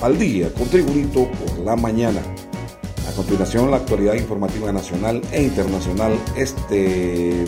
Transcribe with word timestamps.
al 0.00 0.18
día 0.18 0.52
con 0.52 0.68
Tribunito 0.68 1.28
por 1.30 1.58
la 1.64 1.76
mañana. 1.76 2.20
A 3.08 3.12
continuación, 3.12 3.70
la 3.70 3.78
actualidad 3.78 4.14
informativa 4.14 4.70
nacional 4.72 5.22
e 5.32 5.42
internacional 5.42 6.12
este 6.36 7.46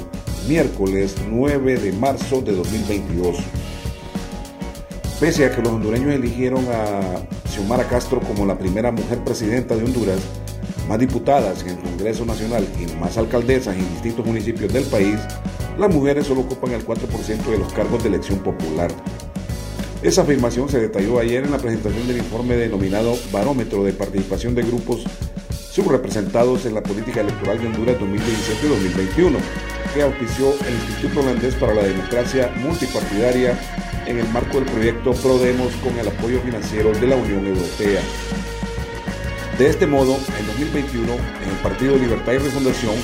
miércoles 0.49 1.17
9 1.31 1.77
de 1.77 1.93
marzo 1.93 2.41
de 2.41 2.53
2022. 2.57 3.37
Pese 5.21 5.45
a 5.45 5.55
que 5.55 5.63
los 5.63 5.73
hondureños 5.73 6.15
eligieron 6.15 6.65
a 6.73 7.23
Xiomara 7.51 7.87
Castro 7.89 8.21
como 8.21 8.47
la 8.47 8.59
primera 8.59 8.91
mujer 8.91 9.23
presidenta 9.23 9.77
de 9.77 9.85
Honduras, 9.85 10.19
más 10.89 10.99
diputadas 10.99 11.63
en 11.63 11.71
el 11.71 11.79
Congreso 11.79 12.25
Nacional 12.25 12.67
y 12.81 12.91
más 12.97 13.19
alcaldesas 13.19 13.77
en 13.77 13.89
distintos 13.91 14.25
municipios 14.25 14.73
del 14.73 14.85
país, 14.85 15.19
las 15.79 15.95
mujeres 15.95 16.27
solo 16.27 16.41
ocupan 16.41 16.73
el 16.73 16.87
4% 16.87 17.45
de 17.51 17.59
los 17.59 17.73
cargos 17.73 18.03
de 18.03 18.09
elección 18.09 18.39
popular. 18.41 18.91
Esa 20.03 20.23
afirmación 20.23 20.67
se 20.71 20.81
detalló 20.81 21.19
ayer 21.19 21.45
en 21.45 21.51
la 21.51 21.59
presentación 21.59 22.09
del 22.09 22.17
informe 22.17 22.57
denominado 22.57 23.19
Barómetro 23.31 23.85
de 23.85 23.93
Participación 23.93 24.55
de 24.55 24.63
Grupos 24.63 25.05
Subrepresentados 25.73 26.65
en 26.65 26.75
la 26.75 26.83
Política 26.83 27.21
Electoral 27.21 27.61
de 27.61 27.67
Honduras 27.67 27.97
2017-2021, 27.99 29.37
que 29.93 30.03
auspició 30.03 30.55
el 30.67 30.75
Instituto 30.75 31.21
Holandés 31.21 31.55
para 31.55 31.75
la 31.75 31.83
Democracia 31.83 32.51
Multipartidaria 32.57 33.59
en 34.07 34.19
el 34.19 34.29
marco 34.29 34.59
del 34.59 34.71
proyecto 34.71 35.13
ProDemos 35.13 35.71
con 35.85 35.97
el 35.99 36.09
apoyo 36.09 36.41
financiero 36.41 36.93
de 36.93 37.07
la 37.07 37.17
Unión 37.17 37.47
Europea. 37.47 38.01
De 39.61 39.69
este 39.69 39.87
modo, 39.87 40.17
en 40.39 40.47
2021, 40.47 41.13
en 41.13 41.51
el 41.51 41.57
Partido 41.63 41.95
Libertad 41.99 42.33
y 42.33 42.39
Refundación, 42.39 42.95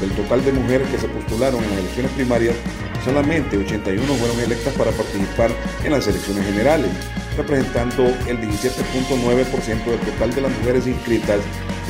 del 0.00 0.10
total 0.10 0.44
de 0.44 0.50
mujeres 0.50 0.88
que 0.88 0.98
se 0.98 1.06
postularon 1.06 1.62
en 1.62 1.70
las 1.70 1.78
elecciones 1.78 2.10
primarias, 2.10 2.56
solamente 3.04 3.56
81 3.56 4.14
fueron 4.14 4.40
electas 4.40 4.74
para 4.74 4.90
participar 4.90 5.52
en 5.84 5.92
las 5.92 6.08
elecciones 6.08 6.44
generales, 6.46 6.90
representando 7.36 8.06
el 8.26 8.40
17.9% 8.40 9.84
del 9.84 10.00
total 10.00 10.34
de 10.34 10.40
las 10.40 10.50
mujeres 10.58 10.88
inscritas 10.88 11.38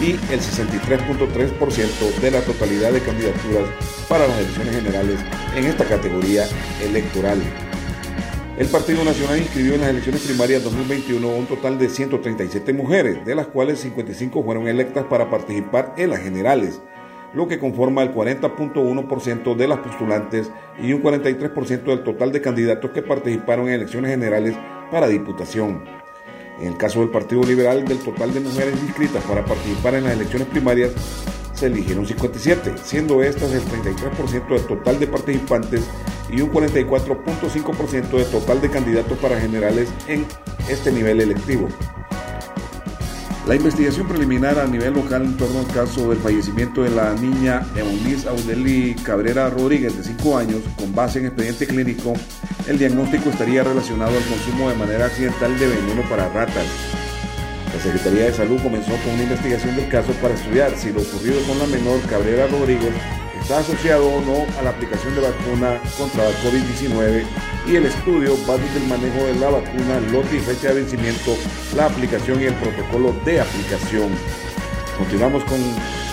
y 0.03 0.11
el 0.31 0.41
63.3% 0.41 2.21
de 2.21 2.31
la 2.31 2.43
totalidad 2.43 2.93
de 2.93 3.01
candidaturas 3.01 3.71
para 4.07 4.29
las 4.29 4.39
elecciones 4.39 4.77
generales 4.77 5.19
en 5.57 5.65
esta 5.65 5.87
categoría 5.87 6.47
electoral. 6.85 7.41
El 8.61 8.69
Partido 8.69 9.03
Nacional 9.05 9.39
inscribió 9.39 9.73
en 9.73 9.81
las 9.81 9.89
elecciones 9.89 10.21
primarias 10.21 10.63
2021 10.63 11.27
un 11.27 11.47
total 11.47 11.79
de 11.79 11.89
137 11.89 12.75
mujeres, 12.75 13.25
de 13.25 13.35
las 13.35 13.47
cuales 13.47 13.81
55 13.81 14.45
fueron 14.45 14.69
electas 14.69 15.07
para 15.07 15.31
participar 15.31 15.95
en 15.97 16.11
las 16.11 16.21
generales, 16.21 16.83
lo 17.33 17.49
que 17.49 17.59
conforma 17.59 18.03
el 18.03 18.15
40.1% 18.15 19.57
de 19.57 19.67
las 19.67 19.79
postulantes 19.79 20.51
y 20.79 20.93
un 20.93 21.03
43% 21.03 21.85
del 21.85 22.05
total 22.05 22.33
de 22.33 22.43
candidatos 22.43 22.91
que 22.91 23.01
participaron 23.01 23.69
en 23.69 23.77
elecciones 23.77 24.11
generales 24.11 24.55
para 24.91 25.09
diputación. 25.09 25.83
En 26.61 26.67
el 26.67 26.77
caso 26.77 27.01
del 27.01 27.09
Partido 27.09 27.43
Liberal, 27.43 27.87
del 27.87 28.01
total 28.01 28.35
de 28.35 28.41
mujeres 28.41 28.75
inscritas 28.83 29.25
para 29.25 29.43
participar 29.43 29.95
en 29.95 30.05
las 30.05 30.13
elecciones 30.13 30.49
primarias, 30.49 30.91
se 31.55 31.65
eligieron 31.65 32.05
57, 32.05 32.75
siendo 32.85 33.23
estas 33.23 33.53
el 33.53 33.63
33% 33.63 34.49
del 34.49 34.67
total 34.67 35.01
de 35.01 35.07
participantes 35.07 35.81
y 36.33 36.41
un 36.41 36.53
44.5% 36.53 38.11
del 38.11 38.27
total 38.27 38.61
de 38.61 38.71
candidatos 38.71 39.19
para 39.19 39.41
generales 39.41 39.89
en 40.09 40.27
este 40.69 40.93
nivel 40.93 41.21
electivo. 41.21 41.69
La 43.47 43.57
investigación 43.57 44.07
preliminar 44.07 44.59
a 44.59 44.67
nivel 44.67 44.95
local 44.95 45.25
en 45.25 45.37
torno 45.37 45.61
al 45.61 45.67
caso 45.69 46.11
del 46.11 46.19
fallecimiento 46.19 46.83
de 46.83 46.91
la 46.91 47.15
niña 47.15 47.67
Eunice 47.75 48.29
Audeli 48.29 48.95
Cabrera 49.03 49.51
Rodríguez, 49.51 49.97
de 49.97 50.05
5 50.05 50.39
años, 50.39 50.61
con 50.77 50.95
base 50.95 51.19
en 51.19 51.27
expediente 51.27 51.67
clínico, 51.67 52.13
el 52.69 52.79
diagnóstico 52.79 53.31
estaría 53.31 53.65
relacionado 53.65 54.17
al 54.17 54.25
consumo 54.25 54.69
de 54.69 54.77
manera 54.77 55.07
accidental 55.07 55.59
de 55.59 55.67
veneno 55.67 56.03
para 56.09 56.29
ratas. 56.29 56.67
La 57.75 57.83
Secretaría 57.83 58.27
de 58.27 58.35
Salud 58.35 58.61
comenzó 58.63 58.93
con 59.03 59.15
una 59.15 59.23
investigación 59.23 59.75
del 59.75 59.89
caso 59.89 60.13
para 60.23 60.35
estudiar 60.35 60.77
si 60.77 60.93
lo 60.93 61.01
ocurrido 61.01 61.41
con 61.49 61.59
la 61.59 61.67
menor 61.67 62.01
Cabrera 62.09 62.47
Rodríguez 62.47 62.93
está 63.41 63.59
asociado 63.59 64.07
o 64.07 64.21
no 64.21 64.47
a 64.59 64.63
la 64.63 64.71
aplicación 64.71 65.15
de 65.15 65.23
vacuna 65.23 65.81
contra 65.99 66.25
la 66.25 66.31
COVID-19 66.43 67.25
y 67.67 67.77
el 67.77 67.87
estudio 67.87 68.37
va 68.49 68.57
desde 68.57 68.79
el 68.79 68.87
manejo 68.87 69.25
de 69.25 69.35
la 69.37 69.51
vacuna, 69.51 70.01
lote 70.13 70.37
y 70.37 70.41
fecha 70.41 70.69
de 70.69 70.83
vencimiento, 70.83 71.37
la 71.77 71.87
aplicación 71.87 72.41
y 72.41 72.45
el 72.45 72.55
protocolo 72.55 73.15
de 73.25 73.41
aplicación. 73.41 74.11
Continuamos 74.99 75.45
con 75.45 75.59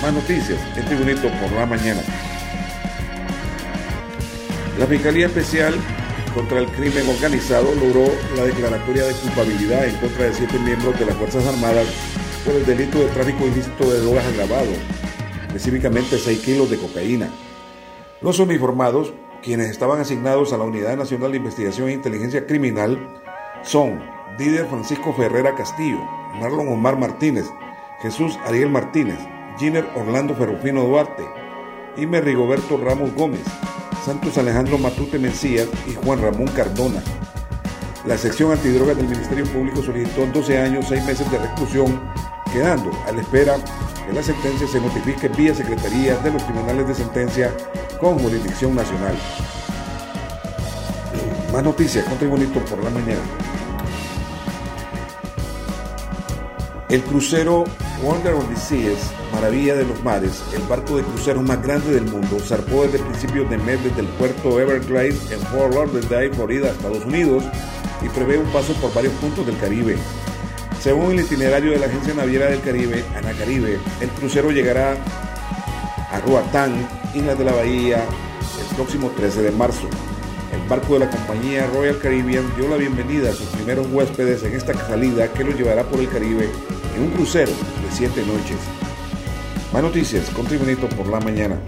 más 0.02 0.14
noticias 0.14 0.60
en 0.76 0.86
Tribunito 0.86 1.30
por 1.42 1.52
la 1.52 1.66
mañana. 1.66 2.02
La 4.80 4.86
Fiscalía 4.86 5.26
Especial 5.26 5.74
contra 6.34 6.60
el 6.60 6.68
crimen 6.68 7.10
organizado 7.10 7.74
logró 7.76 8.12
la 8.36 8.44
declaratoria 8.44 9.06
de 9.06 9.14
culpabilidad 9.14 9.88
en 9.88 9.96
contra 9.96 10.26
de 10.26 10.34
siete 10.34 10.60
miembros 10.60 10.98
de 11.00 11.06
las 11.06 11.16
Fuerzas 11.16 11.46
Armadas 11.48 11.88
por 12.46 12.56
el 12.56 12.66
delito 12.66 13.00
de 13.00 13.08
tráfico 13.08 13.48
ilícito 13.48 13.92
de 13.92 14.00
drogas 14.02 14.26
agravado, 14.26 14.72
específicamente 15.48 16.18
6 16.18 16.40
kilos 16.40 16.70
de 16.70 16.78
cocaína. 16.78 17.30
Los 18.22 18.40
uniformados, 18.40 19.14
quienes 19.42 19.70
estaban 19.70 20.00
asignados 20.00 20.54
a 20.54 20.58
la 20.58 20.66
Unidad 20.66 20.98
Nacional 20.98 21.32
de 21.32 21.38
Investigación 21.38 21.90
e 21.90 21.94
Inteligencia 21.94 22.46
Criminal, 22.46 23.22
son 23.64 24.02
Didier 24.38 24.68
Francisco 24.68 25.14
Ferrera 25.14 25.56
Castillo, 25.56 26.00
Marlon 26.40 26.68
Omar 26.68 26.98
Martínez, 26.98 27.46
Jesús 28.02 28.38
Ariel 28.46 28.70
Martínez, 28.70 29.18
Giner 29.58 29.88
Orlando 29.96 30.36
Ferrufino 30.36 30.84
Duarte, 30.84 31.24
Imer 31.98 32.24
Rigoberto 32.24 32.78
Ramos 32.78 33.14
Gómez, 33.16 33.44
Santos 34.06 34.38
Alejandro 34.38 34.78
Matute 34.78 35.18
Mencías 35.18 35.68
y 35.88 35.96
Juan 35.96 36.22
Ramón 36.22 36.48
Cardona. 36.50 37.02
La 38.06 38.18
sección 38.18 38.52
antidrogas 38.52 38.96
del 38.96 39.08
Ministerio 39.08 39.46
Público 39.46 39.82
solicitó 39.82 40.26
12 40.28 40.60
años, 40.60 40.86
6 40.88 41.06
meses 41.06 41.30
de 41.30 41.40
reclusión, 41.40 42.00
quedando 42.48 42.92
a 43.08 43.12
la 43.12 43.22
espera 43.22 43.56
que 44.06 44.14
la 44.14 44.24
sentencia 44.24 44.68
se 44.68 44.80
notifique 44.80 45.28
vía 45.30 45.54
Secretaría 45.54 46.16
de 46.18 46.32
los 46.32 46.44
Tribunales 46.46 46.88
de 46.88 46.96
Sentencia 46.96 47.54
con 48.00 48.20
jurisdicción 48.20 48.76
nacional. 48.76 49.16
Más 51.54 51.64
noticias 51.64 52.06
con 52.06 52.18
Tribunito 52.18 52.60
por 52.66 52.84
la 52.84 52.90
mañana. 52.90 53.22
El 56.90 57.04
crucero 57.04 57.66
Wonder 58.02 58.34
of 58.34 58.48
the 58.48 58.56
Seas, 58.56 59.12
Maravilla 59.34 59.76
de 59.76 59.86
los 59.86 60.02
Mares, 60.04 60.42
el 60.56 60.62
barco 60.64 60.98
de 60.98 61.04
cruceros 61.04 61.44
más 61.44 61.62
grande 61.62 61.92
del 61.92 62.06
mundo, 62.06 62.38
zarpó 62.40 62.84
desde 62.84 63.00
principios 63.00 63.50
de 63.50 63.58
mes 63.58 63.84
desde 63.84 64.02
el 64.02 64.08
puerto 64.08 64.60
Everglades 64.60 65.32
en 65.32 65.40
Fort 65.48 65.74
Lauderdale, 65.74 66.34
Florida, 66.34 66.70
Estados 66.70 67.04
Unidos, 67.04 67.44
y 68.02 68.10
prevé 68.10 68.38
un 68.38 68.46
paso 68.52 68.74
por 68.76 68.94
varios 68.94 69.14
puntos 69.16 69.46
del 69.46 69.58
Caribe. 69.58 69.98
Según 70.80 71.12
el 71.14 71.22
itinerario 71.22 71.72
de 71.72 71.80
la 71.80 71.88
Agencia 71.88 72.14
Naviera 72.14 72.48
del 72.48 72.62
Caribe, 72.62 73.04
Anacaribe, 73.16 73.80
el 74.00 74.10
crucero 74.10 74.52
llegará 74.52 74.96
a 76.12 76.20
Roatán, 76.22 76.88
Islas 77.14 77.38
de 77.38 77.46
la 77.46 77.52
Bahía, 77.52 78.06
el 78.70 78.76
próximo 78.76 79.10
13 79.10 79.42
de 79.42 79.52
marzo. 79.52 79.90
El 80.54 80.70
barco 80.70 80.94
de 80.94 81.00
la 81.00 81.10
compañía 81.10 81.68
Royal 81.68 82.00
Caribbean 82.00 82.46
dio 82.56 82.70
la 82.70 82.78
bienvenida 82.78 83.32
a 83.32 83.34
sus 83.34 83.48
primeros 83.48 83.88
huéspedes 83.92 84.44
en 84.44 84.54
esta 84.54 84.74
salida 84.88 85.34
que 85.34 85.44
los 85.44 85.56
llevará 85.56 85.84
por 85.84 86.00
el 86.00 86.10
Caribe 86.10 86.50
en 86.96 87.04
un 87.04 87.10
crucero 87.10 87.52
de 87.52 87.92
siete 87.92 88.22
noches. 88.22 88.58
Más 89.74 89.82
noticias 89.82 90.30
con 90.30 90.46
Tribunito 90.46 90.88
por 90.90 91.08
la 91.08 91.20
mañana. 91.20 91.60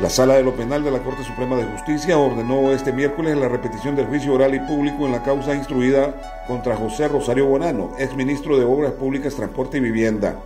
La 0.00 0.10
Sala 0.10 0.34
de 0.34 0.42
lo 0.42 0.56
Penal 0.56 0.82
de 0.82 0.90
la 0.90 0.98
Corte 1.04 1.22
Suprema 1.22 1.56
de 1.56 1.66
Justicia 1.66 2.18
ordenó 2.18 2.72
este 2.72 2.92
miércoles 2.92 3.36
la 3.36 3.48
repetición 3.48 3.94
del 3.94 4.06
juicio 4.06 4.32
oral 4.32 4.52
y 4.52 4.58
público 4.58 5.06
en 5.06 5.12
la 5.12 5.22
causa 5.22 5.54
instruida 5.54 6.44
contra 6.48 6.74
José 6.74 7.06
Rosario 7.06 7.46
Bonano, 7.46 7.92
exministro 8.00 8.58
de 8.58 8.64
Obras 8.64 8.92
Públicas, 8.92 9.36
Transporte 9.36 9.78
y 9.78 9.80
Vivienda. 9.80 10.42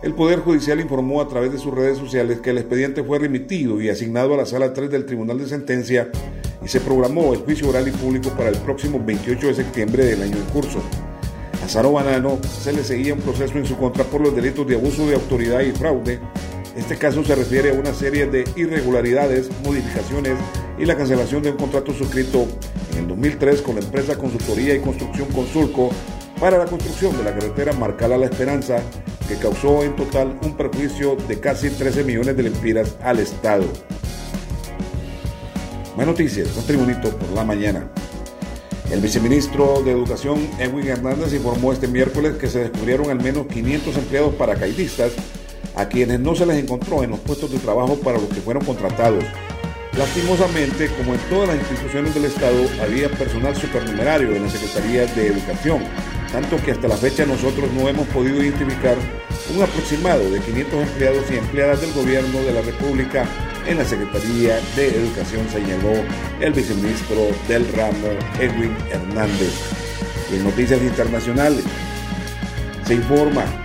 El 0.00 0.14
Poder 0.14 0.38
Judicial 0.38 0.80
informó 0.80 1.20
a 1.20 1.28
través 1.28 1.50
de 1.50 1.58
sus 1.58 1.74
redes 1.74 1.98
sociales 1.98 2.40
que 2.40 2.50
el 2.50 2.58
expediente 2.58 3.02
fue 3.02 3.18
remitido 3.18 3.80
y 3.80 3.88
asignado 3.88 4.34
a 4.34 4.36
la 4.36 4.46
Sala 4.46 4.72
3 4.72 4.90
del 4.90 5.06
Tribunal 5.06 5.38
de 5.38 5.48
Sentencia 5.48 6.08
y 6.64 6.68
se 6.68 6.80
programó 6.80 7.34
el 7.34 7.40
juicio 7.40 7.68
oral 7.68 7.88
y 7.88 7.90
público 7.90 8.30
para 8.30 8.50
el 8.50 8.58
próximo 8.58 9.02
28 9.04 9.48
de 9.48 9.54
septiembre 9.54 10.04
del 10.04 10.22
año 10.22 10.36
en 10.36 10.44
curso. 10.52 10.80
A 11.64 11.68
Saro 11.68 11.92
Banano 11.92 12.38
se 12.42 12.72
le 12.72 12.84
seguía 12.84 13.14
un 13.14 13.20
proceso 13.20 13.58
en 13.58 13.66
su 13.66 13.76
contra 13.76 14.04
por 14.04 14.20
los 14.20 14.34
delitos 14.34 14.66
de 14.66 14.76
abuso 14.76 15.06
de 15.06 15.14
autoridad 15.14 15.60
y 15.60 15.72
fraude. 15.72 16.20
Este 16.76 16.96
caso 16.96 17.22
se 17.22 17.34
refiere 17.34 17.70
a 17.70 17.74
una 17.74 17.92
serie 17.92 18.26
de 18.26 18.44
irregularidades, 18.56 19.50
modificaciones 19.62 20.38
y 20.78 20.86
la 20.86 20.96
cancelación 20.96 21.42
de 21.42 21.50
un 21.50 21.58
contrato 21.58 21.92
suscrito 21.92 22.46
en 22.92 22.98
el 22.98 23.08
2003 23.08 23.60
con 23.60 23.74
la 23.74 23.82
empresa 23.82 24.16
Consultoría 24.16 24.74
y 24.74 24.80
Construcción 24.80 25.28
Consulco 25.28 25.90
para 26.40 26.56
la 26.56 26.64
construcción 26.64 27.16
de 27.18 27.24
la 27.24 27.34
carretera 27.34 27.74
Marcala 27.74 28.16
La 28.16 28.24
Esperanza, 28.24 28.82
que 29.28 29.36
causó 29.36 29.84
en 29.84 29.94
total 29.96 30.38
un 30.42 30.56
perjuicio 30.56 31.16
de 31.28 31.38
casi 31.40 31.68
13 31.68 32.04
millones 32.04 32.36
de 32.38 32.42
lempiras 32.44 32.96
al 33.02 33.18
Estado. 33.18 33.64
Más 35.94 36.06
noticias, 36.06 36.48
con 36.48 36.64
Tribunito 36.64 37.10
por 37.10 37.28
la 37.32 37.44
mañana. 37.44 37.90
El 38.90 39.00
viceministro 39.00 39.82
de 39.82 39.92
Educación, 39.92 40.48
Edwin 40.58 40.88
Hernández, 40.88 41.34
informó 41.34 41.72
este 41.72 41.86
miércoles 41.86 42.36
que 42.38 42.48
se 42.48 42.60
descubrieron 42.60 43.10
al 43.10 43.22
menos 43.22 43.46
500 43.46 43.96
empleados 43.98 44.34
paracaidistas 44.34 45.12
a 45.76 45.88
quienes 45.88 46.20
no 46.20 46.34
se 46.34 46.46
les 46.46 46.62
encontró 46.62 47.02
en 47.02 47.10
los 47.10 47.20
puestos 47.20 47.50
de 47.50 47.58
trabajo 47.58 47.96
para 47.96 48.18
los 48.18 48.28
que 48.28 48.40
fueron 48.40 48.64
contratados. 48.64 49.24
Lastimosamente, 49.96 50.88
como 50.96 51.14
en 51.14 51.20
todas 51.28 51.48
las 51.48 51.58
instituciones 51.58 52.14
del 52.14 52.24
Estado, 52.24 52.64
había 52.82 53.10
personal 53.10 53.54
supernumerario 53.54 54.34
en 54.34 54.44
la 54.44 54.50
Secretaría 54.50 55.04
de 55.06 55.26
Educación, 55.26 55.82
tanto 56.32 56.56
que 56.64 56.70
hasta 56.70 56.88
la 56.88 56.96
fecha 56.96 57.26
nosotros 57.26 57.70
no 57.72 57.88
hemos 57.88 58.06
podido 58.08 58.42
identificar 58.42 58.96
un 59.54 59.62
aproximado 59.62 60.30
de 60.30 60.40
500 60.40 60.82
empleados 60.82 61.24
y 61.30 61.36
empleadas 61.36 61.80
del 61.82 61.92
gobierno 61.92 62.40
de 62.40 62.52
la 62.52 62.62
República 62.62 63.26
en 63.66 63.78
la 63.78 63.84
Secretaría 63.84 64.58
de 64.76 64.96
Educación, 64.96 65.46
señaló 65.50 65.92
el 66.40 66.52
viceministro 66.54 67.28
del 67.46 67.70
ramo, 67.74 68.08
Edwin 68.40 68.74
Hernández. 68.90 69.52
en 70.32 70.44
noticias 70.44 70.80
internacionales, 70.80 71.64
se 72.86 72.94
informa 72.94 73.61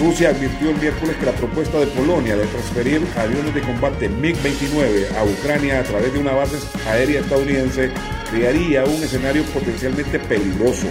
Rusia 0.00 0.30
advirtió 0.30 0.70
el 0.70 0.78
miércoles 0.78 1.14
que 1.16 1.26
la 1.26 1.32
propuesta 1.32 1.78
de 1.78 1.86
Polonia 1.88 2.34
de 2.34 2.46
transferir 2.46 3.02
aviones 3.18 3.54
de 3.54 3.60
combate 3.60 4.08
MiG-29 4.08 5.14
a 5.14 5.24
Ucrania 5.24 5.80
a 5.80 5.82
través 5.82 6.10
de 6.14 6.18
una 6.18 6.32
base 6.32 6.56
aérea 6.88 7.20
estadounidense 7.20 7.90
crearía 8.30 8.82
un 8.84 8.94
escenario 8.94 9.42
potencialmente 9.52 10.18
peligroso. 10.18 10.86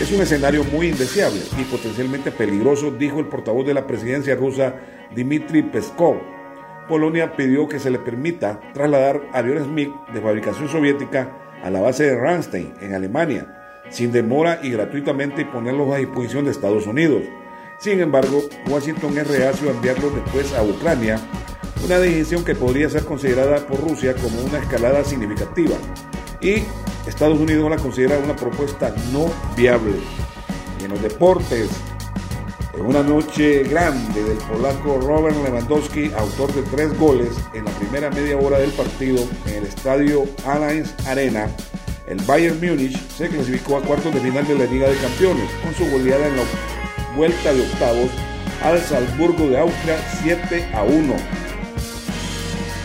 Es 0.00 0.10
un 0.12 0.22
escenario 0.22 0.64
muy 0.64 0.88
indeseable 0.88 1.40
y 1.60 1.64
potencialmente 1.64 2.30
peligroso, 2.30 2.90
dijo 2.90 3.20
el 3.20 3.26
portavoz 3.26 3.66
de 3.66 3.74
la 3.74 3.86
presidencia 3.86 4.34
rusa 4.34 4.76
Dmitry 5.14 5.64
Peskov. 5.64 6.16
Polonia 6.88 7.36
pidió 7.36 7.68
que 7.68 7.78
se 7.78 7.90
le 7.90 7.98
permita 7.98 8.60
trasladar 8.72 9.20
aviones 9.34 9.66
MiG 9.66 9.92
de 10.14 10.22
fabricación 10.22 10.70
soviética 10.70 11.36
a 11.62 11.68
la 11.68 11.82
base 11.82 12.04
de 12.04 12.16
Ramstein, 12.16 12.72
en 12.80 12.94
Alemania, 12.94 13.82
sin 13.90 14.10
demora 14.10 14.60
y 14.62 14.70
gratuitamente 14.70 15.42
y 15.42 15.44
ponerlos 15.44 15.92
a 15.92 15.98
disposición 15.98 16.46
de 16.46 16.52
Estados 16.52 16.86
Unidos. 16.86 17.22
Sin 17.78 18.00
embargo, 18.00 18.42
Washington 18.68 19.18
es 19.18 19.26
reacio 19.28 19.68
a 19.68 19.72
enviarlos 19.72 20.14
después 20.14 20.52
a 20.54 20.62
Ucrania, 20.62 21.20
una 21.84 21.98
decisión 21.98 22.44
que 22.44 22.54
podría 22.54 22.88
ser 22.88 23.04
considerada 23.04 23.66
por 23.66 23.80
Rusia 23.80 24.14
como 24.14 24.40
una 24.42 24.58
escalada 24.58 25.04
significativa. 25.04 25.76
Y 26.40 26.62
Estados 27.06 27.38
Unidos 27.38 27.70
la 27.70 27.76
considera 27.76 28.18
una 28.18 28.34
propuesta 28.34 28.94
no 29.12 29.30
viable. 29.56 29.92
en 30.82 30.90
los 30.90 31.02
deportes, 31.02 31.68
en 32.74 32.86
una 32.86 33.02
noche 33.02 33.64
grande 33.64 34.22
del 34.22 34.38
polaco 34.38 35.00
Robert 35.00 35.36
Lewandowski, 35.42 36.12
autor 36.16 36.52
de 36.54 36.62
tres 36.62 36.96
goles 36.98 37.30
en 37.54 37.64
la 37.64 37.70
primera 37.72 38.10
media 38.10 38.36
hora 38.36 38.58
del 38.58 38.70
partido 38.70 39.18
en 39.46 39.54
el 39.54 39.64
estadio 39.64 40.24
Allianz 40.44 40.94
Arena, 41.06 41.48
el 42.06 42.18
Bayern 42.22 42.60
Múnich 42.60 42.96
se 43.08 43.28
clasificó 43.28 43.78
a 43.78 43.82
cuartos 43.82 44.14
de 44.14 44.20
final 44.20 44.46
de 44.46 44.54
la 44.56 44.64
Liga 44.66 44.88
de 44.88 44.96
Campeones 44.96 45.50
con 45.62 45.74
su 45.74 45.90
goleada 45.90 46.28
en 46.28 46.36
la 46.36 46.42
vuelta 47.16 47.52
de 47.52 47.62
octavos 47.62 48.10
al 48.62 48.80
Salzburgo 48.80 49.48
de 49.48 49.58
Austria 49.58 49.96
7 50.22 50.68
a 50.74 50.82
1. 50.82 51.16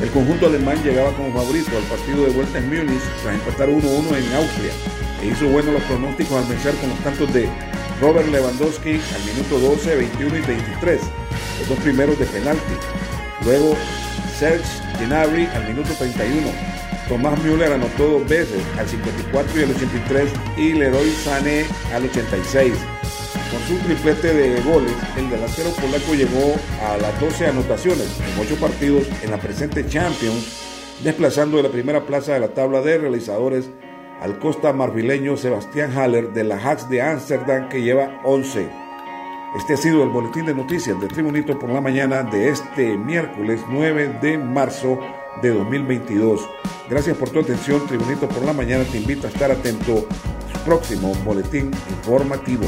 El 0.01 0.09
conjunto 0.09 0.47
alemán 0.47 0.81
llegaba 0.83 1.11
como 1.11 1.31
favorito 1.33 1.71
al 1.77 1.83
partido 1.83 2.25
de 2.25 2.31
vuelta 2.31 2.57
en 2.57 2.69
Múnich 2.69 3.03
tras 3.21 3.35
empatar 3.35 3.69
1-1 3.69 4.17
en 4.17 4.35
Austria 4.35 4.73
e 5.21 5.27
hizo 5.27 5.47
buenos 5.49 5.73
los 5.73 5.83
pronósticos 5.83 6.37
al 6.37 6.49
vencer 6.49 6.73
con 6.75 6.89
los 6.89 6.99
tantos 6.99 7.31
de 7.33 7.47
Robert 7.99 8.27
Lewandowski 8.29 8.93
al 8.93 9.23
minuto 9.25 9.59
12, 9.59 9.95
21 9.95 10.37
y 10.37 10.41
23, 10.41 11.01
los 11.59 11.69
dos 11.69 11.77
primeros 11.79 12.17
de 12.17 12.25
penalti. 12.25 12.73
Luego 13.45 13.75
Serge 14.39 14.63
Gnabry 14.99 15.45
al 15.53 15.67
minuto 15.67 15.93
31. 15.93 16.47
Tomás 17.07 17.37
Müller 17.43 17.73
anotó 17.73 18.07
dos 18.07 18.27
veces 18.27 18.63
al 18.79 18.87
54 18.87 19.59
y 19.59 19.63
al 19.63 19.71
83 19.71 20.31
y 20.57 20.73
Leroy 20.73 21.11
Sané 21.11 21.65
al 21.93 22.05
86. 22.05 22.73
Con 23.51 23.59
su 23.67 23.75
triplete 23.83 24.33
de 24.33 24.61
goles, 24.61 24.93
el 25.17 25.29
delantero 25.29 25.71
polaco 25.71 26.13
llegó 26.13 26.55
a 26.87 26.95
las 26.95 27.19
12 27.19 27.47
anotaciones 27.47 28.07
en 28.21 28.39
8 28.39 28.55
partidos 28.61 29.03
en 29.21 29.29
la 29.29 29.41
presente 29.41 29.85
Champions, 29.85 30.97
desplazando 31.03 31.57
de 31.57 31.63
la 31.63 31.69
primera 31.69 32.05
plaza 32.05 32.33
de 32.33 32.39
la 32.39 32.53
tabla 32.53 32.79
de 32.79 32.97
realizadores 32.97 33.69
al 34.21 34.39
costa 34.39 34.71
marfileño 34.71 35.35
Sebastián 35.35 35.91
Haller 35.97 36.31
de 36.31 36.45
la 36.45 36.55
Hacks 36.55 36.87
de 36.89 37.01
Ámsterdam 37.01 37.67
que 37.67 37.81
lleva 37.81 38.21
11. 38.23 38.69
Este 39.57 39.73
ha 39.73 39.77
sido 39.77 40.03
el 40.03 40.09
boletín 40.11 40.45
de 40.45 40.53
noticias 40.53 41.01
de 41.01 41.09
Tribunito 41.09 41.59
por 41.59 41.71
la 41.71 41.81
mañana 41.81 42.23
de 42.23 42.47
este 42.47 42.97
miércoles 42.97 43.59
9 43.69 44.19
de 44.21 44.37
marzo 44.37 44.97
de 45.41 45.49
2022. 45.49 46.39
Gracias 46.89 47.17
por 47.17 47.29
tu 47.29 47.41
atención. 47.41 47.85
Tribunito 47.85 48.29
por 48.29 48.45
la 48.45 48.53
mañana 48.53 48.85
te 48.85 48.97
invita 48.97 49.27
a 49.27 49.31
estar 49.31 49.51
atento 49.51 50.07
a 50.07 50.57
su 50.57 50.63
próximo 50.63 51.13
boletín 51.25 51.71
informativo. 51.89 52.63